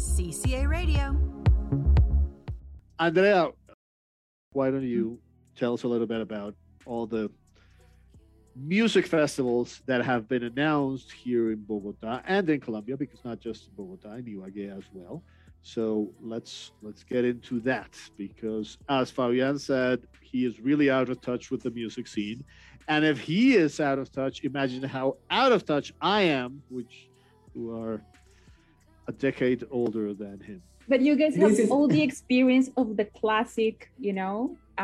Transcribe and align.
CCA 0.00 0.66
Radio. 0.66 1.14
Andrea, 2.98 3.50
why 4.52 4.70
don't 4.70 4.82
you 4.82 5.18
tell 5.54 5.74
us 5.74 5.82
a 5.82 5.88
little 5.88 6.06
bit 6.06 6.22
about 6.22 6.54
all 6.86 7.06
the 7.06 7.30
music 8.56 9.06
festivals 9.06 9.82
that 9.84 10.02
have 10.02 10.26
been 10.26 10.44
announced 10.44 11.12
here 11.12 11.52
in 11.52 11.62
Bogota 11.64 12.22
and 12.26 12.48
in 12.48 12.60
Colombia, 12.60 12.96
because 12.96 13.22
not 13.26 13.40
just 13.40 13.68
in 13.68 13.74
Bogota, 13.74 14.14
in 14.14 14.24
Ibagué 14.24 14.74
as 14.74 14.84
well. 14.94 15.22
So 15.60 16.10
let's 16.22 16.72
let's 16.80 17.04
get 17.04 17.26
into 17.26 17.60
that 17.60 17.94
because 18.16 18.78
as 18.88 19.10
Fabian 19.10 19.58
said, 19.58 20.06
he 20.22 20.46
is 20.46 20.60
really 20.60 20.90
out 20.90 21.10
of 21.10 21.20
touch 21.20 21.50
with 21.50 21.62
the 21.62 21.70
music 21.70 22.06
scene. 22.06 22.42
And 22.88 23.04
if 23.04 23.20
he 23.20 23.54
is 23.54 23.78
out 23.80 23.98
of 23.98 24.10
touch, 24.10 24.44
imagine 24.44 24.82
how 24.82 25.18
out 25.30 25.52
of 25.52 25.66
touch 25.66 25.92
I 26.00 26.22
am, 26.22 26.62
which 26.70 27.10
who 27.52 27.78
are 27.78 28.00
a 29.10 29.12
decade 29.12 29.62
older 29.70 30.06
than 30.22 30.36
him. 30.40 30.62
But 30.92 31.00
you 31.06 31.14
guys 31.22 31.34
have 31.36 31.54
all 31.70 31.86
the 31.86 32.02
experience 32.10 32.68
of 32.76 32.86
the 32.96 33.06
classic, 33.20 33.76
you 34.06 34.14
know, 34.20 34.36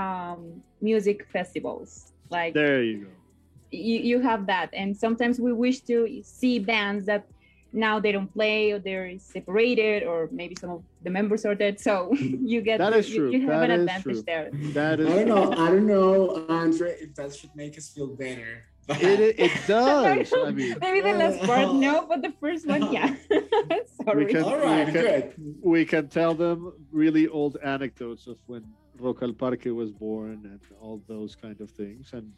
um, 0.03 0.41
music 0.81 1.19
festivals. 1.35 2.13
Like 2.37 2.53
there 2.55 2.83
you 2.83 2.97
go. 3.05 3.11
You, 3.89 3.99
you 4.11 4.19
have 4.21 4.47
that. 4.53 4.69
And 4.81 4.97
sometimes 5.05 5.35
we 5.47 5.53
wish 5.53 5.79
to 5.91 5.97
see 6.23 6.55
bands 6.73 7.03
that 7.11 7.23
now 7.73 7.95
they 8.05 8.13
don't 8.17 8.33
play 8.39 8.61
or 8.73 8.79
they're 8.79 9.11
separated 9.19 9.99
or 10.11 10.29
maybe 10.41 10.55
some 10.63 10.71
of 10.77 10.81
the 11.05 11.11
members 11.19 11.45
are 11.45 11.55
dead 11.55 11.79
so 11.79 11.93
you 12.53 12.63
get 12.63 12.79
that 12.79 12.95
is 12.95 13.07
true 13.07 13.31
you, 13.31 13.41
you 13.41 13.51
have 13.51 13.61
that 13.61 13.71
an 13.71 13.81
advantage 13.81 14.03
true. 14.03 14.23
there 14.23 14.49
that 14.79 14.99
is 15.01 15.07
I 15.11 15.25
don't 15.25 15.29
know. 15.29 15.53
I 15.65 15.69
don't 15.73 15.89
know, 15.95 16.47
Andre, 16.49 16.91
if 17.05 17.15
that 17.17 17.35
should 17.35 17.55
make 17.55 17.77
us 17.77 17.89
feel 17.95 18.11
better. 18.25 18.65
It, 18.89 19.21
it, 19.21 19.35
it 19.47 19.53
does 19.67 20.33
i 20.45 20.51
mean 20.51 20.77
maybe 20.81 21.01
the 21.01 21.13
last 21.13 21.41
part 21.43 21.75
no 21.75 22.07
but 22.07 22.23
the 22.23 22.33
first 22.41 22.67
one 22.67 22.93
yeah 22.97 23.15
sorry 24.05 24.25
we 24.25 24.33
can, 24.33 24.43
All 24.43 24.59
right, 24.59 24.87
we 24.87 24.93
can, 24.93 25.03
good. 25.03 25.35
we 25.63 25.85
can 25.85 26.09
tell 26.09 26.35
them 26.35 26.73
really 26.93 27.27
old 27.29 27.57
anecdotes 27.63 28.27
of 28.27 28.39
when 28.47 28.65
Rock 28.99 29.23
al 29.23 29.33
Parque 29.33 29.67
was 29.67 29.93
born 29.93 30.41
and 30.45 30.61
all 30.81 31.03
those 31.07 31.37
kind 31.37 31.61
of 31.61 31.71
things. 31.71 32.13
And 32.13 32.33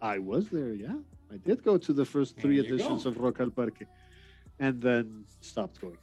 I 0.00 0.18
was 0.18 0.48
there, 0.48 0.74
yeah. 0.74 0.96
I 1.32 1.36
did 1.38 1.62
go 1.62 1.78
to 1.78 1.92
the 1.92 2.04
first 2.04 2.36
three 2.36 2.58
editions 2.58 3.04
go. 3.04 3.10
of 3.10 3.18
Rock 3.18 3.40
al 3.40 3.50
Parque 3.50 3.86
and 4.58 4.80
then 4.80 5.24
stopped 5.40 5.80
going. 5.80 5.98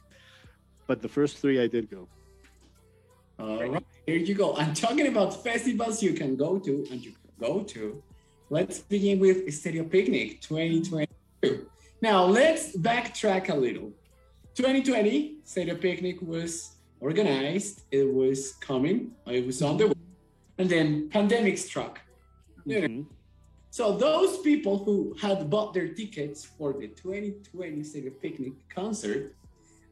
But 0.86 1.02
the 1.02 1.08
first 1.08 1.38
three 1.38 1.60
I 1.60 1.68
did 1.68 1.90
go. 1.90 2.08
All 3.38 3.70
right, 3.70 3.84
here 4.06 4.16
you 4.16 4.34
go. 4.34 4.56
I'm 4.56 4.74
talking 4.74 5.06
about 5.06 5.42
festivals 5.42 6.02
you 6.02 6.12
can 6.12 6.36
go 6.36 6.58
to 6.58 6.86
and 6.90 7.02
you 7.02 7.12
can 7.12 7.30
go 7.40 7.62
to. 7.62 8.02
Let's 8.52 8.80
begin 8.80 9.20
with 9.20 9.48
Stereo 9.54 9.84
Picnic 9.84 10.40
2022. 10.40 11.70
Now, 12.02 12.24
let's 12.24 12.76
backtrack 12.76 13.48
a 13.48 13.54
little. 13.54 13.92
2020, 14.56 15.36
Stereo 15.44 15.76
Picnic 15.76 16.20
was 16.20 16.72
organized, 16.98 17.82
it 17.92 18.12
was 18.12 18.54
coming, 18.54 19.12
it 19.26 19.46
was 19.46 19.62
on 19.62 19.76
the 19.76 19.86
way, 19.86 19.94
and 20.58 20.68
then 20.68 21.08
pandemic 21.10 21.58
struck. 21.58 22.00
Mhm. 22.66 23.06
So 23.70 23.96
those 23.96 24.38
people 24.40 24.78
who 24.78 25.14
had 25.20 25.48
bought 25.48 25.72
their 25.72 25.86
tickets 25.86 26.44
for 26.44 26.72
the 26.72 26.88
2020 26.88 27.84
Stereo 27.84 28.10
Picnic 28.10 28.54
concert 28.68 29.32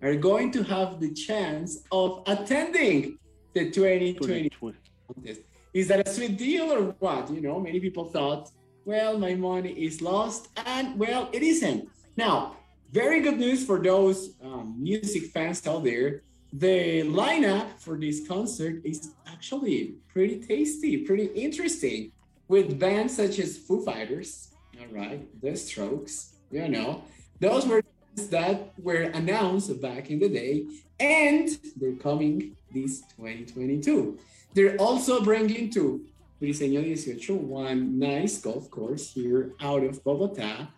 are 0.03 0.17
going 0.17 0.51
to 0.51 0.65
have 0.65 0.99
the 0.99 1.13
chance 1.13 1.85
of 1.93 2.25
attending 2.27 3.21
the 3.55 3.71
2020 3.71 4.51
2020. 4.51 4.77
contest. 5.07 5.43
Is 5.75 5.89
that 5.89 6.07
a 6.07 6.11
sweet 6.11 6.37
deal 6.37 6.73
or 6.73 6.95
what? 6.99 7.31
You 7.31 7.41
know, 7.41 7.61
many 7.61 7.81
people 7.81 8.07
thought, 8.07 8.51
well, 8.85 9.19
my 9.19 9.35
money 9.35 9.73
is 9.73 10.01
lost, 10.01 10.49
and 10.65 10.99
well, 10.99 11.29
it 11.33 11.43
isn't. 11.43 11.89
Now, 12.17 12.57
very 12.91 13.21
good 13.21 13.39
news 13.39 13.65
for 13.67 13.79
those 13.79 14.35
um, 14.43 14.77
music 14.79 15.25
fans 15.33 15.67
out 15.67 15.85
there. 15.85 16.23
The 16.53 17.03
lineup 17.03 17.79
for 17.79 17.99
this 17.99 18.27
concert 18.27 18.81
is 18.83 19.13
actually 19.27 19.97
pretty 20.09 20.41
tasty, 20.41 21.05
pretty 21.05 21.27
interesting, 21.27 22.13
with 22.49 22.79
bands 22.79 23.15
such 23.17 23.39
as 23.39 23.59
Foo 23.59 23.85
Fighters, 23.85 24.49
all 24.81 24.87
right, 24.91 25.21
The 25.43 25.55
Strokes, 25.55 26.33
you 26.51 26.67
know, 26.69 27.05
those 27.41 27.67
were 27.67 27.83
that 28.31 28.73
were 28.79 29.03
announced 29.15 29.81
back 29.81 30.11
in 30.11 30.19
the 30.19 30.29
day, 30.29 30.67
and 30.99 31.49
they're 31.77 31.93
coming 31.97 32.57
this 32.73 33.03
2022. 33.17 34.19
They're 34.55 34.77
also 34.77 35.23
bringing 35.23 35.71
to 35.71 36.05
Briceño 36.41 36.83
18 36.85 37.49
one 37.49 37.99
nice 37.99 38.39
golf 38.41 38.71
course 38.71 39.13
here 39.13 39.53
out 39.61 39.83
of 39.85 40.03
Bogota. 40.05 40.69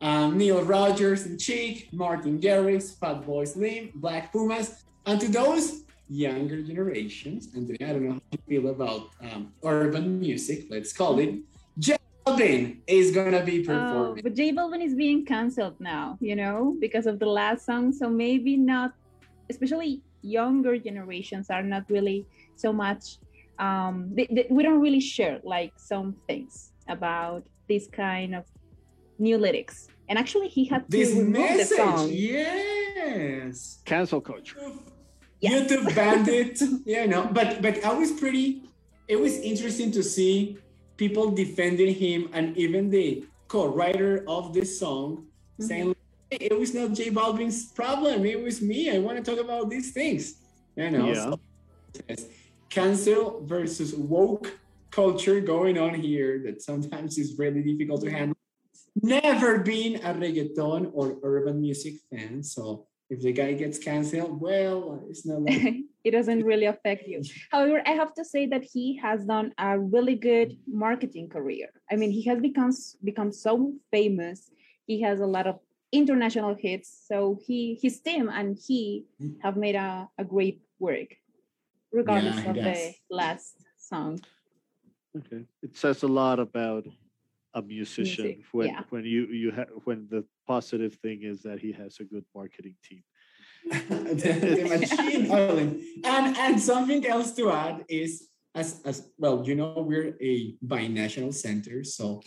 Um, 0.00 0.38
Nile 0.38 0.62
Rodgers 0.62 1.26
and 1.26 1.40
Chic, 1.40 1.88
Martin 1.92 2.38
Garrix, 2.38 2.96
Fatboy 2.96 3.48
Slim, 3.48 3.90
Black 3.96 4.30
Pumas, 4.32 4.84
and 5.06 5.20
to 5.20 5.26
those 5.28 5.82
younger 6.08 6.62
generations, 6.62 7.48
Andrea, 7.56 7.78
I 7.90 7.92
don't 7.94 8.04
know 8.06 8.12
how 8.12 8.20
you 8.30 8.38
feel 8.60 8.70
about 8.70 9.08
um, 9.20 9.52
urban 9.64 10.20
music, 10.20 10.66
let's 10.70 10.92
call 10.92 11.18
it. 11.18 11.34
J 11.80 11.96
Balvin 12.24 12.76
is 12.86 13.10
gonna 13.10 13.42
be 13.44 13.60
Oh, 13.62 13.66
performing. 13.66 14.22
but 14.22 14.34
J 14.34 14.52
Balvin 14.52 14.84
is 14.84 14.94
being 14.94 15.24
cancelled 15.24 15.74
now, 15.80 16.16
you 16.20 16.36
know, 16.36 16.76
because 16.78 17.06
of 17.06 17.18
the 17.18 17.26
last 17.26 17.66
song. 17.66 17.92
So 17.92 18.08
maybe 18.08 18.56
not, 18.56 18.92
especially 19.50 20.00
younger 20.22 20.78
generations 20.78 21.50
are 21.50 21.62
not 21.62 21.90
really 21.90 22.24
so 22.58 22.72
much. 22.72 23.18
Um, 23.58 24.10
they, 24.14 24.26
they- 24.30 24.46
we 24.50 24.62
don't 24.62 24.80
really 24.80 25.00
share 25.00 25.40
like 25.44 25.72
some 25.76 26.16
things 26.26 26.72
about 26.88 27.42
this 27.68 27.86
kind 27.88 28.34
of 28.34 28.44
new 29.18 29.36
lyrics. 29.38 29.88
And 30.08 30.18
actually, 30.18 30.48
he 30.48 30.64
had 30.64 30.90
to 30.90 30.96
this 30.96 31.10
remove 31.10 31.34
the 31.34 31.56
message, 31.58 31.76
song. 31.76 32.08
yes. 32.10 33.80
Cancel 33.84 34.20
culture. 34.20 34.56
Yeah. 35.40 35.50
YouTube 35.60 35.94
banned 35.98 36.28
it, 36.28 36.60
you 36.86 37.06
know. 37.06 37.28
But 37.30 37.60
but 37.62 37.84
I 37.84 37.92
was 37.92 38.12
pretty. 38.12 38.62
It 39.06 39.20
was 39.20 39.36
interesting 39.40 39.90
to 39.92 40.02
see 40.02 40.58
people 40.96 41.30
defending 41.30 41.94
him, 41.94 42.28
and 42.32 42.56
even 42.56 42.90
the 42.90 43.24
co-writer 43.48 44.24
of 44.28 44.52
this 44.52 44.78
song 44.80 45.26
saying 45.60 45.94
"Hey, 46.30 46.48
it 46.52 46.58
was 46.58 46.72
not 46.74 46.92
J 46.92 47.10
Balvin's 47.10 47.66
problem. 47.72 48.24
It 48.24 48.42
was 48.42 48.60
me. 48.62 48.90
I 48.90 48.98
want 48.98 49.16
to 49.20 49.24
talk 49.24 49.40
about 49.44 49.68
these 49.70 49.92
things. 49.92 50.40
You 50.76 50.90
know. 50.90 51.06
Yeah. 51.06 51.14
So, 51.30 51.40
yes. 52.08 52.24
Cancel 52.70 53.44
versus 53.44 53.94
woke 53.94 54.58
culture 54.90 55.40
going 55.40 55.78
on 55.78 55.94
here 55.94 56.42
that 56.44 56.62
sometimes 56.62 57.18
is 57.18 57.38
really 57.38 57.62
difficult 57.62 58.02
to 58.02 58.10
handle. 58.10 58.36
Never 59.00 59.60
been 59.60 59.96
a 59.96 60.12
reggaeton 60.14 60.90
or 60.92 61.18
urban 61.22 61.60
music 61.60 61.94
fan, 62.10 62.42
so 62.42 62.86
if 63.10 63.20
the 63.20 63.32
guy 63.32 63.52
gets 63.52 63.78
canceled, 63.78 64.40
well, 64.40 65.02
it's 65.08 65.24
not 65.24 65.42
like 65.42 65.76
it 66.04 66.10
doesn't 66.10 66.44
really 66.44 66.66
affect 66.66 67.06
you. 67.06 67.22
However, 67.50 67.82
I 67.86 67.92
have 67.92 68.12
to 68.14 68.24
say 68.24 68.46
that 68.46 68.64
he 68.64 68.96
has 68.98 69.24
done 69.24 69.52
a 69.56 69.78
really 69.78 70.14
good 70.14 70.58
marketing 70.66 71.28
career. 71.28 71.68
I 71.90 71.96
mean, 71.96 72.10
he 72.10 72.24
has 72.24 72.40
become 72.40 72.72
become 73.02 73.32
so 73.32 73.72
famous. 73.90 74.50
He 74.86 75.00
has 75.02 75.20
a 75.20 75.26
lot 75.26 75.46
of 75.46 75.58
international 75.92 76.54
hits. 76.54 77.04
So 77.06 77.38
he 77.46 77.78
his 77.80 78.00
team 78.00 78.28
and 78.28 78.58
he 78.58 79.06
mm. 79.22 79.36
have 79.42 79.56
made 79.56 79.74
a, 79.74 80.08
a 80.18 80.24
great 80.24 80.60
work, 80.78 81.08
regardless 81.92 82.36
Yeah, 82.36 82.42
he 82.42 82.48
of 82.48 82.54
the 82.56 82.94
last 83.10 83.54
song. 83.78 84.20
Okay. 85.16 85.44
It 85.62 85.76
says 85.76 86.02
a 86.02 86.08
lot 86.08 86.38
about 86.38 86.86
a 87.54 87.62
musician 87.62 88.24
Music, 88.24 88.44
when 88.52 88.68
yeah. 88.68 88.82
when 88.90 89.04
you 89.04 89.26
you 89.26 89.52
ha- 89.52 89.72
when 89.84 90.06
the 90.10 90.24
positive 90.46 90.94
thing 90.96 91.22
is 91.22 91.42
that 91.42 91.58
he 91.58 91.72
has 91.72 91.98
a 92.00 92.04
good 92.04 92.24
marketing 92.34 92.76
team. 92.84 93.02
the, 93.64 94.32
the 94.58 94.78
machine 94.78 95.30
oiling. 95.38 95.82
And 96.04 96.36
and 96.36 96.60
something 96.60 97.06
else 97.06 97.34
to 97.36 97.50
add 97.50 97.84
is 97.88 98.28
as 98.54 98.80
as 98.84 99.08
well, 99.18 99.42
you 99.46 99.54
know, 99.54 99.74
we're 99.78 100.16
a 100.20 100.54
binational 100.64 101.32
center, 101.32 101.84
so 101.84 102.22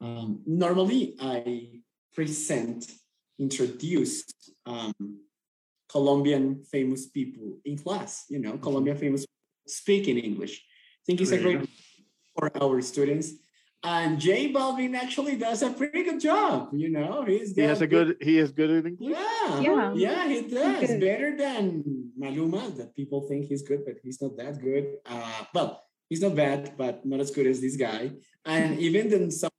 um, 0.00 0.42
normally 0.46 1.16
I 1.20 1.80
present, 2.14 2.90
introduce 3.38 4.24
um, 4.66 4.92
Colombian 5.92 6.44
famous 6.74 7.02
people 7.16 7.46
in 7.64 7.74
class. 7.84 8.24
You 8.32 8.40
know, 8.44 8.54
Colombian 8.66 8.96
famous 8.96 9.22
speak 9.66 10.08
in 10.08 10.16
English. 10.18 10.54
I 10.58 11.02
think 11.06 11.20
it's 11.20 11.32
a 11.32 11.36
There 11.36 11.50
you 11.50 11.58
great 11.58 11.70
for 12.36 12.46
our 12.62 12.80
students. 12.92 13.28
And 13.84 14.10
J 14.26 14.52
Balvin 14.54 14.94
actually 14.94 15.36
does 15.46 15.60
a 15.68 15.70
pretty 15.80 16.02
good 16.08 16.20
job. 16.30 16.70
You 16.82 16.88
know, 16.96 17.24
he's 17.30 17.48
He 17.60 17.62
has 17.72 17.80
a 17.82 17.90
good 17.94 18.08
he 18.28 18.34
is 18.44 18.50
good 18.60 18.70
at 18.78 18.86
English. 18.90 19.10
yeah, 19.16 19.60
Yeah. 19.66 19.92
yeah, 20.06 20.22
he 20.32 20.38
does 20.46 20.90
better 21.06 21.30
than 21.42 21.60
Maluma. 22.20 22.62
That 22.78 22.90
people 22.98 23.20
think 23.28 23.40
he's 23.50 23.62
good, 23.70 23.82
but 23.86 23.96
he's 24.04 24.18
not 24.22 24.32
that 24.40 24.54
good. 24.68 24.84
Uh, 25.14 25.42
well, 25.56 25.70
he's 26.08 26.22
not 26.26 26.34
bad, 26.44 26.60
but 26.82 26.94
not 27.10 27.18
as 27.24 27.30
good 27.36 27.48
as 27.52 27.58
this 27.64 27.76
guy. 27.88 28.02
And 28.54 28.68
even 28.86 29.04
then, 29.12 29.24
some 29.42 29.51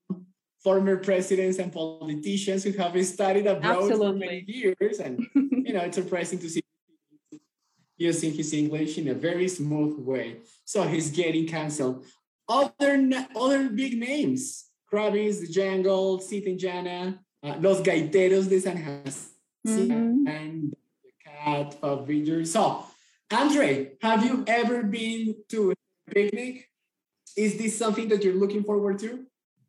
former 0.64 0.98
presidents 0.98 1.60
and 1.60 1.72
politicians 1.72 2.64
who 2.64 2.72
have 2.72 2.96
studied 3.06 3.48
abroad 3.48 3.92
for 3.92 4.14
many 4.14 4.46
years, 4.48 5.00
and 5.00 5.20
you 5.36 5.74
know, 5.74 5.82
it's 5.82 5.98
surprising 5.98 6.40
to 6.40 6.50
see 6.50 6.62
using 7.98 8.34
his 8.34 8.54
English 8.54 8.98
in 8.98 9.08
a 9.10 9.14
very 9.14 9.48
smooth 9.48 10.00
way. 10.00 10.38
So 10.66 10.84
he's 10.84 11.12
getting 11.12 11.48
canceled. 11.48 12.06
Other 12.48 12.96
other 13.36 13.70
big 13.70 13.98
names: 14.00 14.70
Kravis, 14.92 15.42
The 15.42 15.48
Jungle, 15.48 16.20
C. 16.20 16.42
Tangana, 16.42 17.20
uh, 17.44 17.56
Los 17.60 17.82
Gaiteros 17.82 18.50
de 18.50 18.60
San 18.60 18.78
Jose, 18.78 19.30
Mhm. 19.68 20.28
and 20.28 20.76
the 21.04 21.12
Cat 21.24 21.78
of 21.82 22.08
Favinger. 22.08 22.46
So, 22.48 22.84
Andre, 23.32 23.96
have 24.02 24.26
you 24.26 24.44
ever 24.48 24.84
been 24.84 25.36
to 25.50 25.72
a 25.72 25.76
picnic? 26.12 26.70
Is 27.36 27.58
this 27.58 27.78
something 27.78 28.08
that 28.10 28.24
you're 28.24 28.36
looking 28.44 28.64
forward 28.64 29.00
to? 29.00 29.26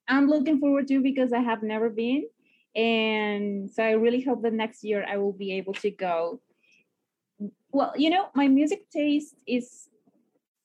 I'm 0.09 0.29
looking 0.29 0.59
forward 0.59 0.89
to 0.89 1.01
because 1.01 1.33
I 1.33 1.41
have 1.41 1.63
never 1.63 1.89
been. 1.89 2.27
And 2.77 3.71
so 3.71 3.83
I 3.83 3.93
really 3.93 4.21
hope 4.21 4.43
that 4.43 4.53
next 4.53 4.85
year 4.85 5.05
I 5.09 5.17
will 5.17 5.33
be 5.33 5.53
able 5.53 5.75
to 5.75 5.91
go. 5.91 6.41
Well, 7.71 7.93
you 7.97 8.11
know, 8.11 8.29
my 8.35 8.49
music 8.49 8.91
taste 8.91 9.35
is 9.47 9.89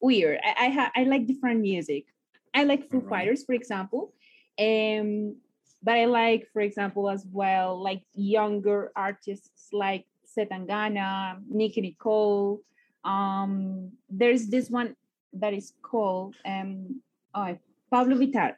weird. 0.01 0.39
I 0.43 0.65
I, 0.65 0.69
ha- 0.69 0.91
I 0.95 1.03
like 1.03 1.27
different 1.27 1.61
music. 1.61 2.05
I 2.53 2.63
like 2.63 2.89
Foo 2.89 2.97
Alright. 2.97 3.09
Fighters, 3.09 3.43
for 3.43 3.53
example. 3.53 4.13
Um, 4.59 5.37
but 5.81 5.95
I 5.95 6.05
like, 6.05 6.47
for 6.51 6.61
example, 6.61 7.09
as 7.09 7.25
well, 7.31 7.81
like 7.81 8.01
younger 8.13 8.91
artists 8.95 9.69
like 9.71 10.05
C. 10.25 10.45
Tangana, 10.45 11.39
Nicki 11.49 11.81
Nicole. 11.81 12.61
Um, 13.03 13.91
there's 14.09 14.47
this 14.47 14.69
one 14.69 14.95
that 15.33 15.53
is 15.53 15.73
called 15.81 16.35
um, 16.45 17.01
oh, 17.33 17.57
Pabllo 17.93 18.17
Vittar. 18.17 18.55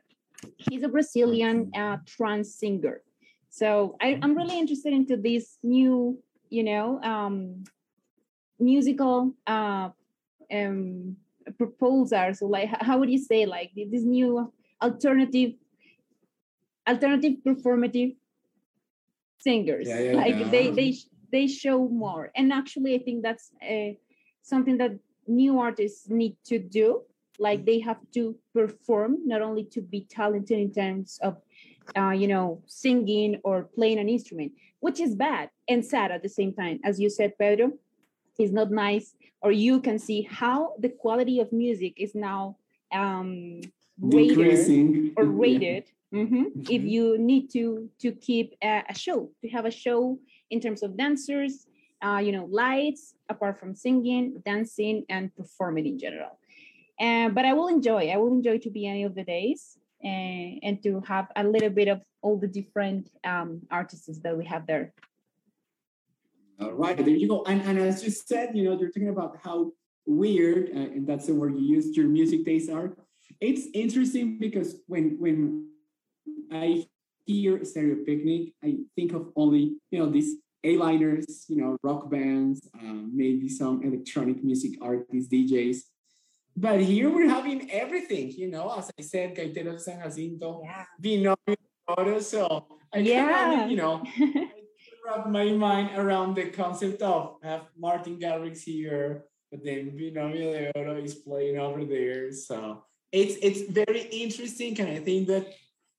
He's 0.57 0.83
a 0.83 0.87
Brazilian 0.87 1.71
uh, 1.75 1.97
trance 2.05 2.55
singer. 2.55 3.01
So 3.49 3.97
I, 4.01 4.17
I'm 4.21 4.35
really 4.35 4.57
interested 4.57 4.93
into 4.93 5.17
these 5.17 5.57
new, 5.61 6.17
you 6.49 6.63
know, 6.63 7.01
um, 7.01 7.63
musical 8.59 9.33
uh, 9.45 9.89
um, 10.51 11.17
proposals. 11.57 12.39
So 12.39 12.45
like, 12.45 12.69
how 12.81 12.97
would 12.99 13.09
you 13.09 13.17
say, 13.17 13.45
like 13.45 13.71
this 13.75 14.03
new 14.03 14.51
alternative, 14.81 15.53
alternative 16.87 17.33
performative 17.45 18.15
singers? 19.39 19.87
Yeah, 19.87 19.99
yeah, 19.99 20.13
like 20.13 20.35
yeah. 20.35 20.49
they 20.49 20.69
they 20.69 20.95
they 21.31 21.47
show 21.47 21.87
more. 21.87 22.31
And 22.35 22.53
actually, 22.53 22.95
I 22.95 22.99
think 22.99 23.21
that's 23.21 23.51
uh, 23.61 23.93
something 24.41 24.77
that 24.77 24.91
new 25.27 25.59
artists 25.59 26.09
need 26.09 26.37
to 26.45 26.59
do. 26.59 27.01
Like 27.41 27.65
they 27.65 27.79
have 27.79 27.97
to 28.13 28.35
perform, 28.53 29.17
not 29.25 29.41
only 29.41 29.65
to 29.73 29.81
be 29.81 30.01
talented 30.09 30.59
in 30.59 30.71
terms 30.71 31.19
of 31.23 31.33
uh, 31.97 32.11
you 32.11 32.27
know, 32.27 32.61
singing 32.67 33.31
or 33.43 33.63
playing 33.75 33.99
an 33.99 34.07
instrument, 34.07 34.51
which 34.79 34.99
is 35.01 35.13
bad 35.15 35.49
and 35.67 35.83
sad 35.83 36.09
at 36.11 36.21
the 36.23 36.29
same 36.29 36.53
time. 36.53 36.79
As 36.85 36.99
you 37.01 37.09
said, 37.09 37.37
Pedro, 37.37 37.73
is 38.39 38.51
not 38.53 38.71
nice. 38.71 39.13
Or 39.41 39.51
you 39.51 39.81
can 39.81 39.99
see 39.99 40.21
how 40.21 40.73
the 40.79 40.89
quality 40.89 41.39
of 41.41 41.51
music 41.51 41.93
is 41.97 42.15
now 42.15 42.55
um, 42.93 43.59
rated 43.99 44.37
Decreasing. 44.37 45.13
or 45.17 45.25
Yeah. 45.25 45.39
rated. 45.45 45.83
mhm, 46.13 46.45
If 46.75 46.81
Mhm. 46.81 46.89
you 46.95 47.05
need 47.17 47.49
to 47.55 47.63
to 48.03 48.09
keep 48.27 48.47
a, 48.61 48.83
a 48.93 48.95
show, 49.05 49.19
to 49.41 49.47
have 49.55 49.65
a 49.65 49.71
show 49.85 50.19
in 50.53 50.59
terms 50.63 50.81
of 50.83 50.89
dancers, 51.03 51.53
uh, 52.05 52.21
you 52.25 52.31
know, 52.35 52.45
lights, 52.63 53.03
apart 53.33 53.55
from 53.59 53.71
singing, 53.75 54.25
dancing, 54.45 54.95
and 55.09 55.23
performing 55.39 55.85
in 55.91 55.97
general. 56.05 56.33
Uh, 57.01 57.29
but 57.29 57.45
I 57.45 57.53
will 57.53 57.67
enjoy. 57.67 58.09
I 58.09 58.17
will 58.17 58.31
enjoy 58.31 58.59
to 58.59 58.69
be 58.69 58.85
any 58.85 59.03
of 59.03 59.15
the 59.15 59.23
days 59.23 59.77
and, 60.03 60.59
and 60.61 60.83
to 60.83 61.01
have 61.07 61.27
a 61.35 61.43
little 61.43 61.71
bit 61.71 61.87
of 61.87 62.01
all 62.21 62.37
the 62.37 62.47
different 62.47 63.09
um, 63.23 63.61
artists 63.71 64.19
that 64.19 64.37
we 64.37 64.45
have 64.45 64.67
there. 64.67 64.93
All 66.61 66.73
right, 66.73 66.95
there 66.95 67.09
you 67.09 67.27
go. 67.27 67.43
And, 67.47 67.61
and 67.63 67.79
as 67.79 68.03
you 68.03 68.11
said, 68.11 68.55
you 68.55 68.65
know, 68.65 68.77
you're 68.79 68.91
talking 68.91 69.09
about 69.09 69.37
how 69.43 69.71
weird, 70.05 70.69
uh, 70.69 70.79
and 70.79 71.07
that's 71.07 71.25
the 71.25 71.33
word 71.33 71.55
you 71.55 71.61
used, 71.61 71.97
your 71.97 72.07
music 72.07 72.45
tastes 72.45 72.69
are. 72.69 72.95
It's 73.39 73.65
interesting 73.73 74.37
because 74.37 74.75
when 74.85 75.17
when 75.19 75.69
I 76.51 76.85
hear 77.25 77.63
Stereo 77.63 78.03
Picnic, 78.05 78.53
I 78.63 78.77
think 78.95 79.13
of 79.13 79.31
only, 79.35 79.77
you 79.89 79.99
know, 79.99 80.09
these 80.09 80.35
A-liners, 80.63 81.45
you 81.47 81.57
know, 81.57 81.77
rock 81.81 82.11
bands, 82.11 82.69
um, 82.79 83.11
maybe 83.15 83.49
some 83.49 83.81
electronic 83.83 84.43
music 84.43 84.73
artists, 84.81 85.31
DJs. 85.33 85.77
But 86.55 86.81
here 86.81 87.09
we're 87.09 87.29
having 87.29 87.71
everything, 87.71 88.31
you 88.31 88.49
know, 88.49 88.73
as 88.77 88.91
I 88.97 89.01
said, 89.01 89.35
Gaitero 89.35 89.73
de 89.73 89.79
San 89.79 89.99
Jacinto, 90.01 90.61
Yeah. 91.01 91.35
Oro. 91.87 92.19
So 92.19 92.67
I 92.93 92.99
Yeah. 92.99 93.67
you 93.67 93.77
know, 93.77 94.03
wrap 95.05 95.27
my 95.27 95.51
mind 95.51 95.97
around 95.97 96.35
the 96.35 96.49
concept 96.51 97.01
of 97.01 97.37
have 97.43 97.63
Martin 97.77 98.19
Garrix 98.19 98.63
here, 98.63 99.25
but 99.49 99.63
then 99.63 99.91
Binomio 99.97 100.51
de 100.53 100.71
Oro 100.79 100.95
is 101.01 101.15
playing 101.15 101.57
over 101.57 101.83
there. 101.85 102.31
So 102.31 102.83
it's 103.11 103.35
it's 103.41 103.61
very 103.71 104.03
interesting, 104.11 104.79
and 104.79 104.89
I 104.89 104.99
think 104.99 105.27
that 105.27 105.47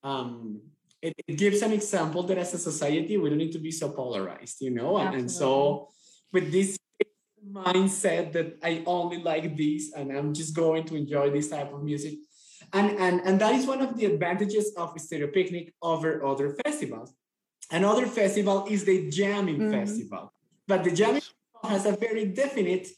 um, 0.03 0.61
it, 1.03 1.13
it 1.27 1.37
gives 1.37 1.63
an 1.63 1.73
example 1.73 2.23
that 2.25 2.39
as 2.39 2.55
a 2.55 2.59
society 2.59 3.17
we 3.17 3.29
don't 3.29 3.39
need 3.39 3.53
to 3.53 3.59
be 3.59 3.71
so 3.73 3.91
polarized, 3.91 4.61
you 4.61 4.71
know, 4.71 4.99
and, 4.99 5.15
and 5.15 5.31
so 5.31 5.89
with 6.33 6.53
this 6.53 6.79
mindset 7.51 8.33
that 8.33 8.59
I 8.63 8.83
only 8.87 9.19
like 9.19 9.57
this 9.57 9.93
and 9.93 10.13
I'm 10.17 10.33
just 10.35 10.55
going 10.55 10.85
to 10.85 10.97
enjoy 10.97 11.31
this 11.31 11.49
type 11.49 11.73
of 11.73 11.83
music. 11.83 12.15
And, 12.73 12.91
and, 12.99 13.21
and 13.23 13.41
that 13.41 13.55
is 13.55 13.67
one 13.67 13.83
of 13.83 13.97
the 13.97 14.07
advantages 14.07 14.73
of 14.77 14.99
Stereo 14.99 15.29
Picnic 15.29 15.75
over 15.83 16.25
other 16.25 16.57
festivals. 16.65 17.13
Another 17.71 18.07
festival 18.07 18.67
is 18.69 18.85
the 18.85 19.11
Jamming 19.11 19.59
Mhm. 19.61 19.71
Festival. 19.73 20.33
But 20.69 20.85
the 20.85 20.91
Jamming 20.93 21.21
Festival 21.23 21.69
has 21.71 21.87
a 21.87 21.93
very 21.97 22.27
definite 22.27 22.89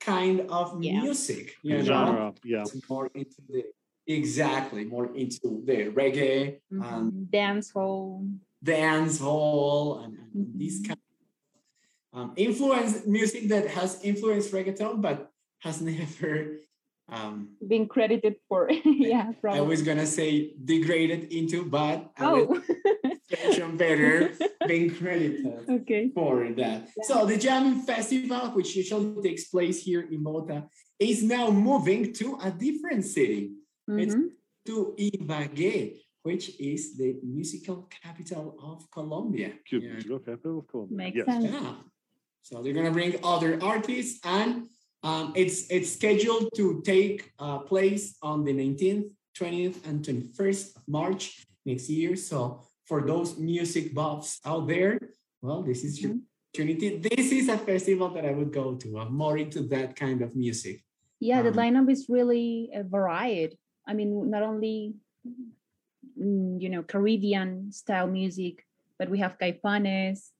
kind 0.00 0.40
of 0.48 0.82
Yeah. 0.82 1.02
music, 1.02 1.54
you 1.62 1.78
know, 1.78 1.84
genre. 1.84 2.34
Yeah. 2.44 2.62
it's 2.62 2.88
more 2.88 3.10
into 3.14 3.36
the 3.48 3.64
exactly 4.06 4.84
more 4.84 5.14
into 5.14 5.62
the 5.64 5.90
reggae 6.00 6.58
and 6.70 6.82
Mhm. 7.12 7.30
Dance 7.30 7.70
hall. 7.70 8.26
dance 8.62 9.18
hall 9.20 10.00
and, 10.00 10.18
and 10.34 10.58
these 10.58 10.80
Mhm. 10.82 10.88
kind 10.88 10.98
of 10.99 10.99
um, 12.12 12.32
influence 12.36 13.06
music 13.06 13.48
that 13.48 13.68
has 13.68 14.00
influenced 14.02 14.52
reggaeton 14.52 15.00
but 15.00 15.30
has 15.60 15.80
never 15.80 16.58
um, 17.12 17.56
Being 17.66 17.88
credited 17.88 18.36
for, 18.48 18.70
yeah, 18.84 19.32
I 19.48 19.60
was 19.60 19.82
gonna 19.82 20.06
say 20.06 20.54
degraded 20.64 21.32
into 21.32 21.64
but 21.64 22.08
I 22.16 22.32
will 22.32 22.54
oh, 22.54 23.10
mention 23.44 23.76
better 23.76 24.30
being 24.68 24.94
credited 24.94 25.44
okay. 25.68 26.10
for 26.14 26.48
that. 26.50 26.88
So 27.02 27.26
the 27.26 27.36
Jamming 27.36 27.82
Festival, 27.82 28.50
which 28.54 28.76
usually 28.76 29.20
takes 29.22 29.48
place 29.48 29.82
here 29.82 30.02
in 30.02 30.22
Bogota, 30.22 30.68
is 31.00 31.24
now 31.24 31.50
moving 31.50 32.12
to 32.14 32.38
a 32.44 32.50
different 32.50 33.04
city, 33.04 33.54
It's- 33.88 34.14
Mhm. 34.14 34.30
to 34.66 34.94
Ibagué, 34.96 35.98
which 36.22 36.60
is 36.60 36.96
the 36.96 37.18
musical 37.24 37.88
capital 37.90 38.56
of 38.62 38.88
Colombia. 38.90 39.54
Cute. 39.66 39.82
Yeah. 39.82 40.14
Okay. 40.16 40.32
Of 40.44 40.66
Colombia. 40.68 40.96
Makes 40.96 41.16
Yes. 41.16 41.26
sense. 41.26 41.44
Yeah. 41.50 41.74
So 42.42 42.62
they're 42.62 42.72
gonna 42.72 42.90
bring 42.90 43.16
other 43.22 43.58
artists, 43.62 44.18
and 44.24 44.68
um, 45.02 45.32
it's 45.36 45.70
it's 45.70 45.92
scheduled 45.92 46.50
to 46.56 46.82
take 46.84 47.30
uh, 47.38 47.58
place 47.58 48.16
on 48.22 48.44
the 48.44 48.52
19th, 48.52 49.10
20th, 49.38 49.86
and 49.86 50.04
21st 50.04 50.76
of 50.76 50.82
March 50.88 51.46
next 51.64 51.88
year. 51.88 52.16
So 52.16 52.64
for 52.86 53.02
those 53.06 53.38
music 53.38 53.94
buffs 53.94 54.40
out 54.44 54.66
there, 54.66 54.98
well, 55.42 55.62
this 55.62 55.84
is 55.84 56.00
your 56.02 56.16
opportunity. 56.52 56.98
This 56.98 57.32
is 57.32 57.48
a 57.48 57.56
festival 57.58 58.08
that 58.10 58.24
I 58.24 58.32
would 58.32 58.52
go 58.52 58.74
to. 58.74 58.98
I'm 58.98 59.14
more 59.14 59.38
into 59.38 59.62
that 59.68 59.94
kind 59.96 60.22
of 60.22 60.34
music. 60.34 60.82
Yeah, 61.20 61.42
the 61.42 61.50
Um, 61.50 61.56
lineup 61.56 61.90
is 61.90 62.06
really 62.08 62.70
uh, 62.74 62.82
varied. 62.82 63.56
I 63.86 63.94
mean, 63.94 64.30
not 64.30 64.42
only 64.42 64.94
mm, 66.18 66.60
you 66.60 66.68
know 66.68 66.82
Caribbean 66.82 67.72
style 67.72 68.08
music, 68.08 68.66
but 68.98 69.08
we 69.08 69.18
have 69.18 69.38
Caifanes, 69.38 70.30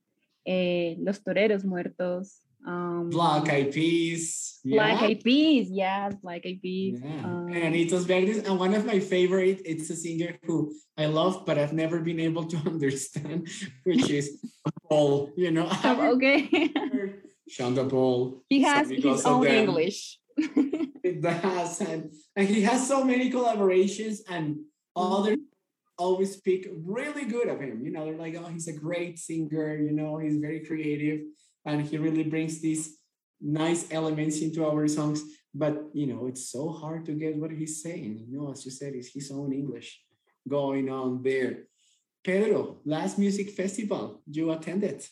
eh, 0.51 0.97
Los 0.99 1.21
Toreros 1.21 1.65
Muertos, 1.65 2.43
um, 2.67 3.09
Black 3.11 3.49
Eyed 3.49 3.73
Peas. 3.73 4.61
Black 4.65 5.01
yeah. 5.01 5.07
Eyed 5.07 5.25
Peas, 5.25 5.71
yes, 5.71 6.15
Black 6.23 6.43
Eyed 6.45 6.61
Peas. 6.61 7.01
Yeah. 7.03 7.25
um, 7.25 7.49
and 7.49 7.75
Anitos 7.75 8.05
Verdes, 8.05 8.39
and 8.39 8.59
one 8.59 8.75
of 8.75 8.85
my 8.85 9.01
favorite, 9.01 9.63
it's 9.65 9.89
a 9.91 9.97
singer 9.97 10.39
who 10.45 10.73
I 10.99 11.07
love, 11.07 11.47
but 11.47 11.59
I've 11.59 11.73
never 11.73 12.01
been 12.01 12.21
able 12.21 12.45
to 12.45 12.57
understand, 12.67 13.49
which 13.85 14.11
is 14.11 14.43
Paul. 14.89 15.31
You 15.37 15.51
know, 15.51 15.69
oh, 15.85 16.13
okay, 16.17 16.49
Shonda 17.49 17.89
Paul. 17.91 18.43
he 18.49 18.63
has 18.63 18.89
so 18.89 18.95
his 18.95 19.25
own 19.25 19.45
them, 19.45 19.69
English. 19.69 20.19
It 21.03 21.23
does, 21.23 21.81
and, 21.81 22.13
and 22.37 22.49
he 22.49 22.63
has 22.63 22.87
so 22.87 23.05
many 23.05 23.31
collaborations, 23.31 24.19
and 24.29 24.61
others 24.95 25.39
always 26.01 26.33
speak 26.33 26.67
really 26.73 27.27
good 27.27 27.49
of 27.49 27.61
him. 27.61 27.85
You 27.85 27.93
know, 27.93 28.05
they're 28.05 28.17
like, 28.17 28.35
oh, 28.39 28.49
he's 28.49 28.69
a 28.69 28.73
great 28.87 29.19
singer. 29.19 29.77
You 29.77 29.93
know, 29.93 30.17
he's 30.17 30.39
very 30.39 30.61
creative, 30.65 31.21
and 31.67 31.83
he 31.83 31.99
really 31.99 32.25
brings 32.25 32.61
these 32.61 32.97
nice 33.41 33.83
elements 33.91 34.41
into 34.41 34.67
our 34.67 34.89
songs. 34.89 35.23
But 35.55 35.75
you 35.93 36.07
know, 36.07 36.27
it's 36.27 36.51
so 36.51 36.71
hard 36.71 37.05
to 37.07 37.13
get 37.13 37.37
what 37.37 37.53
he's 37.53 37.83
saying. 37.83 38.13
You 38.29 38.29
know, 38.33 38.51
as 38.51 38.65
you 38.65 38.71
said, 38.71 38.95
it's 38.95 39.13
his 39.13 39.31
own 39.31 39.53
English 39.53 40.01
going 40.49 40.89
on 40.89 41.23
there. 41.23 41.69
Pedro, 42.25 42.79
last 42.85 43.19
music 43.19 43.51
festival 43.51 44.23
you 44.27 44.51
attended. 44.53 45.05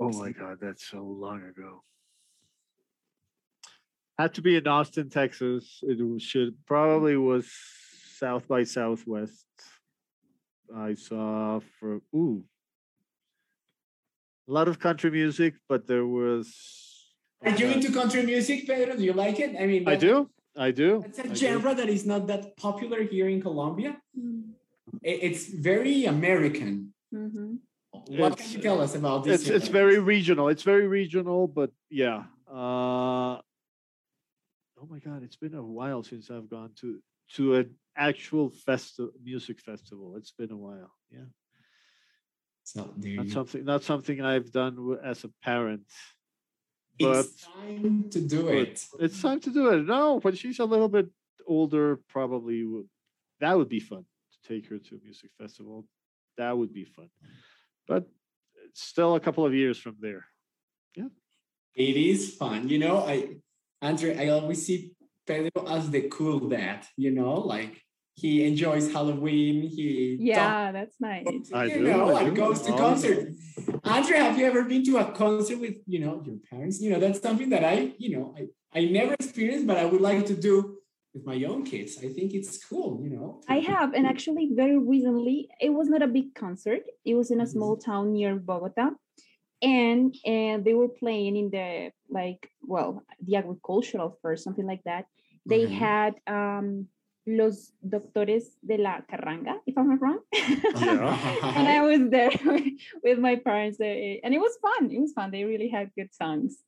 Oh 0.00 0.12
my 0.18 0.30
God, 0.32 0.58
that's 0.60 0.86
so 0.88 1.02
long 1.02 1.42
ago. 1.42 1.82
Had 4.18 4.34
to 4.34 4.42
be 4.42 4.56
in 4.56 4.66
Austin, 4.66 5.08
Texas. 5.08 5.80
It 5.82 5.98
should 6.20 6.54
probably 6.66 7.16
was 7.16 7.48
South 8.22 8.46
by 8.46 8.62
Southwest. 8.62 9.46
I 10.74 10.94
saw 10.94 11.58
for 11.80 12.00
ooh. 12.14 12.44
a 14.48 14.52
lot 14.52 14.68
of 14.68 14.78
country 14.78 15.10
music, 15.10 15.54
but 15.68 15.88
there 15.88 16.06
was. 16.06 16.46
Are 17.44 17.50
you 17.50 17.66
into 17.66 17.90
country 17.92 18.22
music, 18.22 18.58
Pedro? 18.68 18.94
Do 18.96 19.02
you 19.02 19.12
like 19.12 19.40
it? 19.40 19.56
I 19.58 19.66
mean, 19.66 19.88
I 19.88 19.96
do. 19.96 20.30
I 20.56 20.70
do. 20.70 21.02
It's 21.04 21.18
a 21.18 21.24
I 21.24 21.28
do. 21.28 21.34
genre 21.34 21.74
that 21.74 21.88
is 21.88 22.06
not 22.06 22.28
that 22.28 22.56
popular 22.56 23.02
here 23.02 23.28
in 23.28 23.42
Colombia. 23.42 23.90
Mm, 24.16 24.54
I- 25.10 25.20
It's 25.28 25.42
very 25.70 26.04
American. 26.16 26.94
mhm. 27.12 27.58
What 27.92 28.36
can 28.38 28.46
It's- 28.46 28.52
you 28.54 28.60
tell 28.68 28.80
us 28.80 28.94
about 28.94 29.24
this? 29.24 29.34
It's 29.42 29.50
it's 29.58 29.68
very 29.82 29.98
regional. 30.14 30.46
It's 30.52 30.62
very 30.74 30.86
regional, 30.86 31.40
but 31.58 31.70
yeah. 31.90 32.18
Uh, 32.46 33.34
oh 34.80 34.86
my 34.94 35.00
God, 35.08 35.18
it's 35.26 35.36
been 35.44 35.54
a 35.54 35.66
while 35.78 36.02
since 36.10 36.30
I've 36.34 36.48
gone 36.48 36.72
to 36.82 36.88
to 37.34 37.54
an 37.54 37.74
actual 37.96 38.50
festival, 38.50 39.12
music 39.22 39.60
festival. 39.60 40.16
It's 40.16 40.32
been 40.32 40.50
a 40.50 40.56
while. 40.56 40.92
Yeah, 41.10 41.24
So 42.64 42.92
there 42.96 43.16
not 43.16 43.28
something 43.28 43.64
not 43.64 43.82
something 43.82 44.20
I've 44.20 44.50
done 44.52 44.76
w- 44.76 45.00
as 45.02 45.24
a 45.24 45.30
parent. 45.42 45.82
But 46.98 47.26
It's 47.26 47.46
time 47.46 48.10
to 48.10 48.20
do 48.20 48.48
it. 48.48 48.84
It's 49.00 49.20
time 49.20 49.40
to 49.40 49.50
do 49.50 49.70
it. 49.70 49.86
No, 49.86 50.20
when 50.20 50.34
she's 50.34 50.58
a 50.60 50.64
little 50.64 50.88
bit 50.88 51.08
older, 51.46 51.96
probably 52.08 52.64
would, 52.64 52.88
that 53.40 53.56
would 53.56 53.68
be 53.68 53.80
fun 53.80 54.04
to 54.32 54.48
take 54.48 54.68
her 54.68 54.78
to 54.78 54.96
a 54.96 54.98
music 55.02 55.30
festival. 55.38 55.86
That 56.36 56.56
would 56.56 56.72
be 56.72 56.84
fun, 56.84 57.10
but 57.86 58.06
it's 58.68 58.82
still 58.82 59.16
a 59.16 59.20
couple 59.20 59.44
of 59.44 59.54
years 59.54 59.78
from 59.78 59.96
there. 60.00 60.24
Yeah. 60.94 61.08
It 61.74 61.96
is 61.96 62.34
fun. 62.34 62.68
You 62.68 62.78
know, 62.78 62.98
I 62.98 63.36
Andre, 63.82 64.16
I 64.16 64.28
always 64.28 64.64
see 64.66 64.92
Pedro 65.26 65.66
as 65.68 65.90
the 65.90 66.02
cool 66.08 66.40
dad, 66.48 66.84
you 66.96 67.10
know, 67.10 67.34
like 67.34 67.80
he 68.14 68.44
enjoys 68.44 68.92
Halloween. 68.92 69.62
He 69.62 70.16
Yeah, 70.20 70.72
that's 70.72 71.00
nice. 71.00 71.24
talks, 71.24 71.50
I 71.52 71.66
you 71.66 71.78
do, 71.78 71.84
know, 71.84 72.16
I 72.16 72.22
and 72.24 72.34
do. 72.34 72.42
goes 72.42 72.62
to 72.62 72.72
Oh, 72.72 72.76
concert. 72.76 73.28
Andre, 73.84 74.16
have 74.18 74.38
you 74.38 74.44
ever 74.46 74.64
been 74.64 74.84
to 74.84 74.98
a 74.98 75.12
concert 75.12 75.58
with, 75.58 75.76
you 75.86 76.00
know, 76.00 76.22
your 76.24 76.36
parents? 76.50 76.80
You 76.80 76.90
know, 76.90 77.00
that's 77.00 77.20
something 77.20 77.50
that 77.50 77.64
I, 77.64 77.92
you 77.98 78.16
know, 78.16 78.34
I, 78.36 78.48
I 78.78 78.84
never 78.86 79.14
experienced, 79.14 79.66
but 79.66 79.76
I 79.78 79.84
would 79.84 80.00
like 80.00 80.26
to 80.26 80.34
do 80.34 80.78
with 81.14 81.24
my 81.24 81.42
own 81.44 81.64
kids. 81.64 81.98
I 81.98 82.08
think 82.08 82.34
it's 82.34 82.64
cool, 82.64 83.00
you 83.02 83.10
know. 83.10 83.40
I 83.48 83.58
have, 83.58 83.92
and 83.94 84.06
actually, 84.06 84.50
very 84.54 84.78
recently, 84.78 85.48
it 85.60 85.70
was 85.70 85.88
not 85.88 86.02
a 86.02 86.06
big 86.08 86.34
concert. 86.34 86.82
It 87.04 87.14
was 87.14 87.30
in 87.30 87.40
a 87.40 87.44
Mhm. 87.44 87.48
small 87.54 87.76
town 87.76 88.12
near 88.12 88.36
Bogota, 88.36 88.90
and 89.62 90.14
and 90.26 90.64
they 90.64 90.74
were 90.74 90.88
playing 90.88 91.36
in 91.36 91.50
the 91.50 91.92
like, 92.10 92.50
well, 92.62 93.02
the 93.24 93.36
agricultural 93.36 94.18
fair, 94.22 94.36
something 94.36 94.66
like 94.66 94.82
that. 94.84 95.06
They 95.46 95.64
Okay. 95.64 95.74
had 95.74 96.14
um 96.26 96.88
los 97.26 97.72
doctores 97.86 98.56
de 98.66 98.76
la 98.78 99.00
carranga, 99.02 99.54
if 99.66 99.78
I'm 99.78 99.88
not 99.88 100.00
wrong. 100.02 100.20
and 100.34 101.68
I 101.68 101.80
was 101.82 102.10
there 102.10 102.32
with 103.04 103.18
my 103.18 103.36
parents, 103.36 103.80
uh, 103.80 103.84
and 103.84 104.34
it 104.34 104.38
was 104.38 104.58
fun. 104.60 104.90
It 104.90 105.00
was 105.00 105.12
fun. 105.12 105.30
They 105.30 105.44
really 105.44 105.68
had 105.68 105.90
good 105.96 106.12
songs. 106.12 106.58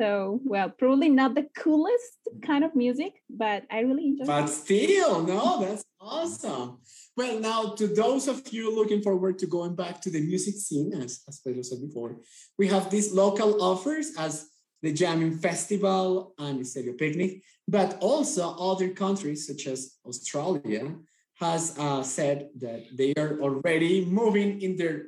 So, 0.00 0.40
well, 0.44 0.70
probably 0.70 1.08
not 1.08 1.34
the 1.34 1.48
coolest 1.56 2.18
kind 2.46 2.62
of 2.62 2.76
music, 2.76 3.14
but 3.28 3.64
I 3.70 3.80
really 3.80 4.06
enjoyed 4.06 4.28
But 4.28 4.44
it. 4.44 4.48
still, 4.48 5.22
no, 5.24 5.60
that's 5.60 5.84
awesome. 6.00 6.78
Well, 7.16 7.40
now 7.40 7.74
to 7.74 7.88
those 7.88 8.28
of 8.28 8.42
you 8.52 8.72
looking 8.72 9.02
forward 9.02 9.40
to 9.40 9.46
going 9.46 9.74
back 9.74 10.00
to 10.02 10.10
the 10.10 10.20
music 10.20 10.54
scene, 10.54 10.92
as, 10.94 11.22
as 11.28 11.40
Pedro 11.40 11.62
said 11.62 11.80
before, 11.80 12.20
we 12.56 12.68
have 12.68 12.90
these 12.90 13.12
local 13.12 13.60
offers 13.60 14.12
as 14.16 14.46
the 14.82 14.92
Jamming 14.92 15.36
Festival 15.38 16.32
and 16.38 16.60
the 16.60 16.64
Stereo 16.64 16.92
Picnic, 16.92 17.42
but 17.66 17.98
also 18.00 18.54
other 18.54 18.90
countries 18.90 19.48
such 19.48 19.66
as 19.66 19.96
Australia 20.06 20.94
has 21.40 21.76
uh, 21.76 22.04
said 22.04 22.50
that 22.60 22.84
they 22.96 23.12
are 23.14 23.40
already 23.40 24.04
moving 24.04 24.62
in 24.62 24.76
their 24.76 25.06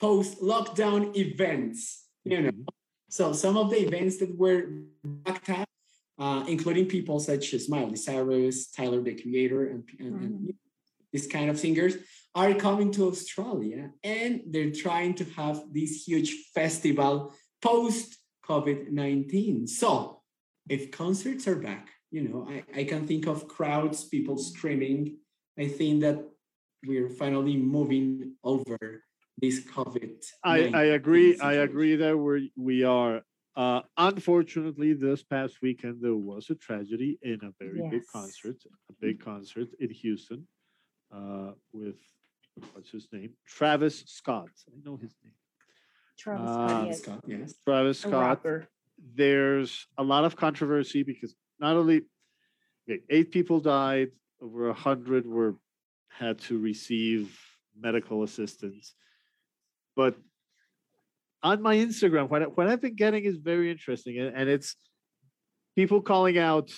post-lockdown 0.00 1.16
events. 1.16 2.04
You 2.24 2.42
know, 2.42 2.50
so 3.08 3.32
some 3.32 3.56
of 3.56 3.70
the 3.70 3.80
events 3.80 4.18
that 4.18 4.36
were 4.36 4.68
backed 5.02 5.50
up 5.50 5.68
uh, 6.18 6.44
including 6.48 6.86
people 6.86 7.20
such 7.20 7.54
as 7.54 7.68
Miley 7.68 7.96
Cyrus, 7.96 8.70
Tyler 8.70 9.00
the 9.00 9.14
Creator, 9.14 9.68
and, 9.68 9.88
and, 10.00 10.20
and 10.20 10.54
these 11.12 11.26
kind 11.26 11.48
of 11.48 11.58
singers 11.58 11.96
are 12.34 12.54
coming 12.54 12.90
to 12.92 13.08
Australia 13.08 13.90
and 14.02 14.42
they're 14.48 14.72
trying 14.72 15.14
to 15.14 15.24
have 15.36 15.62
this 15.72 16.04
huge 16.06 16.34
festival 16.54 17.32
post 17.62 18.18
COVID 18.44 18.90
19. 18.90 19.66
So 19.66 20.22
if 20.68 20.90
concerts 20.90 21.46
are 21.46 21.56
back, 21.56 21.88
you 22.10 22.28
know, 22.28 22.48
I, 22.48 22.80
I 22.80 22.84
can 22.84 23.06
think 23.06 23.26
of 23.26 23.48
crowds, 23.48 24.04
people 24.04 24.38
screaming. 24.38 25.18
I 25.58 25.68
think 25.68 26.02
that 26.02 26.24
we're 26.84 27.10
finally 27.10 27.56
moving 27.56 28.34
over 28.44 28.78
this 29.40 29.64
COVID. 29.64 30.24
I, 30.44 30.70
I 30.74 30.82
agree. 30.98 31.38
I 31.40 31.54
agree 31.54 31.96
that 31.96 32.16
we 32.16 32.52
we 32.56 32.84
are. 32.84 33.22
Uh, 33.56 33.80
unfortunately, 33.96 34.92
this 34.94 35.22
past 35.24 35.56
weekend 35.62 35.96
there 36.00 36.14
was 36.14 36.48
a 36.48 36.54
tragedy 36.54 37.18
in 37.22 37.40
a 37.42 37.50
very 37.58 37.82
big 37.90 38.02
concert, 38.12 38.56
a 38.88 38.92
big 39.00 39.20
concert 39.24 39.68
in 39.80 39.90
Houston, 39.90 40.46
uh, 41.12 41.50
with 41.72 41.96
what's 42.72 42.90
his 42.90 43.08
name, 43.12 43.30
Travis 43.46 44.04
Scott. 44.06 44.50
I 44.68 44.76
know 44.84 44.96
his 44.96 45.14
name, 45.24 45.32
Travis 46.16 46.48
Uh, 46.48 46.54
Scott, 46.68 46.86
yes. 46.86 47.02
Scott, 47.02 47.24
yes. 47.26 47.54
Travis 47.64 47.98
Scott. 48.00 48.12
rapper. 48.12 48.68
There's 49.14 49.86
a 49.96 50.02
lot 50.04 50.24
of 50.24 50.36
controversy 50.36 51.02
because 51.02 51.34
not 51.58 51.76
only 51.76 52.02
okay, 52.88 53.02
eight 53.10 53.32
people 53.32 53.58
died, 53.60 54.10
over 54.40 54.68
a 54.68 54.74
hundred 54.74 55.26
were 55.26 55.56
had 56.10 56.38
to 56.38 56.58
receive 56.58 57.36
medical 57.80 58.22
assistance, 58.22 58.94
but 59.98 60.14
on 61.42 61.60
my 61.60 61.74
Instagram, 61.74 62.28
what, 62.30 62.56
what 62.56 62.68
I've 62.68 62.80
been 62.80 62.94
getting 62.94 63.24
is 63.24 63.36
very 63.36 63.68
interesting, 63.68 64.16
and, 64.20 64.30
and 64.38 64.48
it's 64.48 64.76
people 65.74 66.00
calling 66.00 66.38
out 66.38 66.70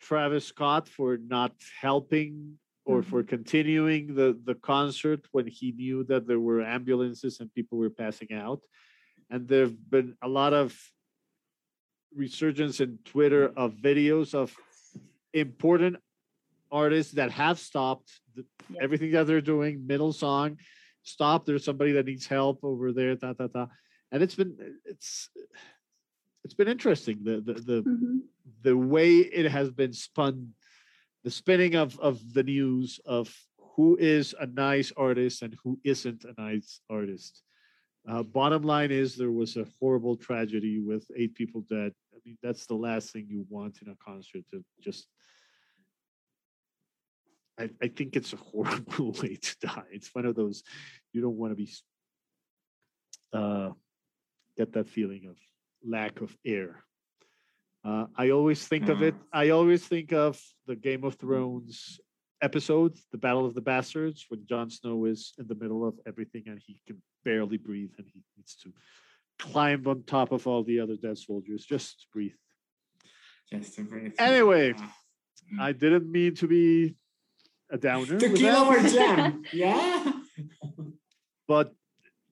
Travis 0.00 0.46
Scott 0.46 0.88
for 0.88 1.18
not 1.36 1.52
helping 1.80 2.58
or 2.84 3.00
mm-hmm. 3.00 3.10
for 3.10 3.24
continuing 3.24 4.14
the, 4.14 4.38
the 4.44 4.54
concert 4.54 5.26
when 5.32 5.48
he 5.48 5.72
knew 5.72 6.04
that 6.04 6.28
there 6.28 6.38
were 6.38 6.62
ambulances 6.62 7.40
and 7.40 7.52
people 7.52 7.78
were 7.78 7.90
passing 7.90 8.32
out. 8.32 8.60
And 9.28 9.48
there 9.48 9.62
have 9.62 9.90
been 9.90 10.14
a 10.22 10.28
lot 10.28 10.52
of 10.52 10.78
resurgence 12.14 12.78
in 12.78 12.98
Twitter 13.04 13.52
of 13.56 13.74
videos 13.74 14.34
of 14.34 14.54
important 15.34 15.96
artists 16.70 17.14
that 17.14 17.32
have 17.32 17.58
stopped 17.58 18.08
the, 18.36 18.44
Yeah. 18.70 18.84
everything 18.84 19.10
that 19.12 19.26
they're 19.26 19.48
doing, 19.54 19.84
middle 19.86 20.12
song, 20.12 20.58
stop. 21.02 21.44
There's 21.46 21.64
somebody 21.64 21.92
that 21.92 22.06
needs 22.06 22.26
help 22.26 22.60
over 22.62 22.92
there, 22.92 23.16
ta 23.16 23.32
ta 23.32 23.46
ta. 23.48 23.68
And 24.10 24.22
it's 24.22 24.34
been 24.34 24.56
it's 24.84 25.30
it's 26.44 26.54
been 26.54 26.68
interesting 26.68 27.20
the 27.22 27.40
the 27.40 27.54
the, 27.54 27.82
Mhm. 27.82 28.20
the 28.62 28.76
way 28.76 29.18
it 29.18 29.50
has 29.50 29.70
been 29.70 29.92
spun, 29.92 30.54
the 31.24 31.30
spinning 31.30 31.74
of 31.74 31.98
of 32.00 32.20
the 32.34 32.42
news 32.42 33.00
of 33.04 33.34
who 33.76 33.96
is 33.96 34.34
a 34.38 34.46
nice 34.46 34.92
artist 34.96 35.42
and 35.42 35.56
who 35.64 35.80
isn't 35.84 36.24
a 36.24 36.34
nice 36.40 36.80
artist. 36.90 37.42
Uh, 38.06 38.22
bottom 38.22 38.62
line 38.62 38.90
is 38.90 39.14
there 39.16 39.30
was 39.30 39.56
a 39.56 39.66
horrible 39.78 40.16
tragedy 40.16 40.80
with 40.80 41.06
eight 41.16 41.34
people 41.34 41.62
dead. 41.70 41.92
I 42.12 42.18
mean, 42.24 42.36
that's 42.42 42.66
the 42.66 42.74
last 42.74 43.12
thing 43.12 43.26
you 43.28 43.46
want 43.48 43.80
in 43.80 43.88
a 43.88 43.96
concert 44.04 44.44
to 44.50 44.64
just. 44.80 45.06
I, 47.58 47.70
I 47.82 47.88
think 47.88 48.16
it's 48.16 48.32
a 48.32 48.36
horrible 48.36 49.12
way 49.22 49.36
to 49.36 49.56
die. 49.60 49.84
It's 49.92 50.14
one 50.14 50.26
of 50.26 50.34
those 50.34 50.62
you 51.12 51.20
don't 51.20 51.36
want 51.36 51.52
to 51.52 51.56
be. 51.56 51.70
Uh, 53.32 53.70
get 54.56 54.72
that 54.74 54.88
feeling 54.88 55.26
of 55.26 55.38
lack 55.84 56.20
of 56.20 56.36
air. 56.44 56.84
Uh, 57.84 58.06
I 58.16 58.30
always 58.30 58.66
think 58.66 58.88
of 58.88 59.02
it. 59.02 59.14
I 59.32 59.50
always 59.50 59.84
think 59.86 60.12
of 60.12 60.40
the 60.66 60.76
Game 60.76 61.02
of 61.04 61.14
Thrones 61.14 61.98
episode, 62.42 62.96
the 63.10 63.18
Battle 63.18 63.46
of 63.46 63.54
the 63.54 63.60
Bastards, 63.60 64.26
when 64.28 64.46
Jon 64.46 64.70
Snow 64.70 65.04
is 65.06 65.32
in 65.38 65.48
the 65.48 65.54
middle 65.54 65.86
of 65.86 65.98
everything 66.06 66.44
and 66.46 66.60
he 66.64 66.80
can 66.86 67.00
barely 67.24 67.56
breathe 67.56 67.92
and 67.98 68.06
he 68.06 68.22
needs 68.36 68.54
to 68.56 68.72
climb 69.38 69.86
on 69.86 70.04
top 70.04 70.30
of 70.32 70.46
all 70.46 70.62
the 70.62 70.78
other 70.78 70.96
dead 70.96 71.18
soldiers 71.18 71.64
just 71.64 72.00
to 72.00 72.06
breathe. 72.12 72.32
Just 73.50 73.78
a 73.78 73.82
very 73.82 74.12
Anyway, 74.18 74.74
Ah. 74.78 74.96
I 75.60 75.72
didn't 75.72 76.10
mean 76.10 76.34
to 76.36 76.46
be 76.46 76.94
a 77.72 77.78
downer, 77.78 78.18
to 78.18 78.28
with 78.28 78.38
kill 78.38 78.54
our 78.54 78.80
jam. 78.88 79.42
Yeah. 79.52 80.12
but 81.48 81.74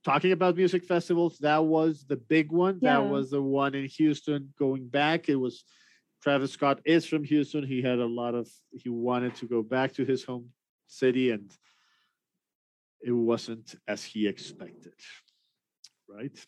talking 0.04 0.32
about 0.32 0.56
music 0.56 0.84
festivals, 0.84 1.38
that 1.38 1.64
was 1.64 2.04
the 2.06 2.16
big 2.16 2.52
one. 2.52 2.78
That 2.82 3.08
was 3.08 3.30
the 3.30 3.42
one 3.42 3.74
in 3.74 3.86
Houston. 3.86 4.52
Going 4.58 4.86
back, 4.86 5.28
it 5.28 5.36
was 5.36 5.64
Travis 6.22 6.52
Scott 6.52 6.80
is 6.84 7.06
from 7.06 7.24
Houston. 7.24 7.64
He 7.64 7.82
had 7.82 7.98
a 7.98 8.06
lot 8.06 8.34
of 8.34 8.48
he 8.70 8.90
wanted 8.90 9.34
to 9.36 9.46
go 9.46 9.62
back 9.62 9.94
to 9.94 10.04
his 10.04 10.22
home 10.22 10.50
city, 10.86 11.30
and 11.30 11.50
it 13.00 13.12
wasn't 13.12 13.74
as 13.88 14.04
he 14.04 14.28
expected. 14.28 14.92
Right? 16.08 16.38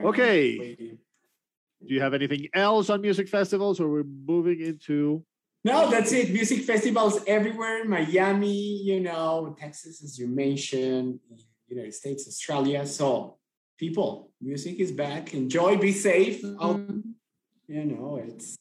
Okay. 0.00 0.76
Do 0.76 1.94
you 1.94 2.00
have 2.00 2.14
anything 2.14 2.48
else 2.54 2.90
on 2.90 3.00
music 3.00 3.28
festivals, 3.28 3.80
or 3.80 3.88
we're 3.88 4.04
moving 4.04 4.60
into? 4.60 5.24
No, 5.64 5.90
that's 5.90 6.12
it. 6.12 6.32
Music 6.32 6.62
festivals 6.62 7.20
everywhere. 7.26 7.84
Miami, 7.84 8.82
you 8.82 9.00
know, 9.00 9.56
Texas, 9.58 10.02
as 10.02 10.18
you 10.18 10.26
mentioned, 10.28 11.20
United 11.68 11.94
States, 11.94 12.26
Australia. 12.28 12.86
So 12.86 13.38
people, 13.76 14.30
music 14.40 14.78
is 14.78 14.92
back. 14.92 15.34
Enjoy, 15.34 15.76
be 15.76 15.92
safe. 15.92 16.42
Mhm. 16.42 17.02
you 17.66 17.84
know, 17.84 18.16
it's 18.16 18.56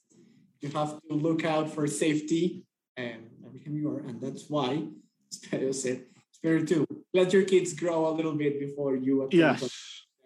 you 0.60 0.70
have 0.70 1.00
to 1.08 1.14
look 1.14 1.46
out 1.46 1.70
for 1.74 1.88
safety 1.88 2.66
and 2.98 3.30
everything 3.46 3.74
you 3.76 3.90
are, 3.90 4.00
and 4.00 4.20
that's 4.20 4.50
why 4.50 4.88
Sperio 5.32 5.74
said, 5.74 6.04
Sperio 6.36 6.68
too, 6.68 6.86
let 7.14 7.32
your 7.32 7.44
kids 7.44 7.74
grow 7.74 8.08
a 8.10 8.14
little 8.18 8.34
bit 8.36 8.60
before 8.60 8.98
you 8.98 9.30
Yes. 9.32 9.62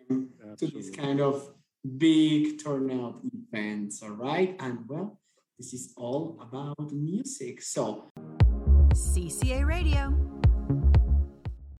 to 0.09 0.65
these 0.67 0.89
kind 0.89 1.21
of 1.21 1.53
big 1.97 2.63
turnout 2.63 3.21
events. 3.33 4.01
All 4.01 4.09
right, 4.17 4.55
and 4.59 4.79
well, 4.89 5.20
this 5.61 5.73
is 5.73 5.93
all 5.95 6.39
about 6.41 6.91
music. 6.91 7.61
So 7.61 8.11
CCA 8.95 9.63
Radio, 9.63 10.09